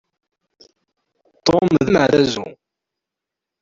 Tom 1.45 1.65
d 1.75 1.85
ameɛdazu. 1.87 2.45